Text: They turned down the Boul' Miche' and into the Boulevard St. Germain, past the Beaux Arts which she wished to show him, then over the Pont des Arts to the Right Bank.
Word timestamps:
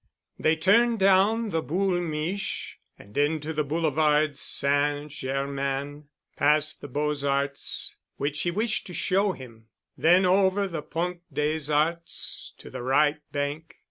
They 0.39 0.55
turned 0.55 0.97
down 0.97 1.51
the 1.51 1.61
Boul' 1.61 1.99
Miche' 1.99 2.79
and 2.97 3.15
into 3.15 3.53
the 3.53 3.63
Boulevard 3.63 4.35
St. 4.35 5.11
Germain, 5.11 6.05
past 6.35 6.81
the 6.81 6.87
Beaux 6.87 7.13
Arts 7.23 7.95
which 8.17 8.37
she 8.37 8.49
wished 8.49 8.87
to 8.87 8.95
show 8.95 9.33
him, 9.33 9.67
then 9.95 10.25
over 10.25 10.67
the 10.67 10.81
Pont 10.81 11.21
des 11.31 11.71
Arts 11.71 12.55
to 12.57 12.71
the 12.71 12.81
Right 12.81 13.19
Bank. 13.31 13.75